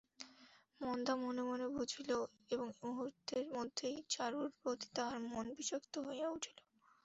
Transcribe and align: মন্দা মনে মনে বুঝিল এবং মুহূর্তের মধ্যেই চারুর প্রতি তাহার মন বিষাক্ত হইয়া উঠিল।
মন্দা 0.81 1.13
মনে 1.15 1.43
মনে 1.43 1.65
বুঝিল 1.75 2.09
এবং 2.51 2.67
মুহূর্তের 2.81 3.45
মধ্যেই 3.55 3.97
চারুর 4.09 4.47
প্রতি 4.57 4.87
তাহার 4.95 5.19
মন 5.27 5.45
বিষাক্ত 5.57 5.93
হইয়া 6.07 6.27
উঠিল। 6.29 6.57